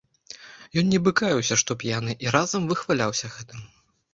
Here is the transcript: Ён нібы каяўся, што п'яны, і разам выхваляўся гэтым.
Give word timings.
Ён 0.81 0.85
нібы 0.93 1.13
каяўся, 1.21 1.57
што 1.63 1.77
п'яны, 1.83 2.15
і 2.27 2.33
разам 2.37 2.61
выхваляўся 2.73 3.31
гэтым. 3.37 3.65